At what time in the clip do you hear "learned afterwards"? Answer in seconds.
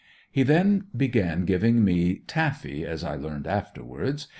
3.15-4.29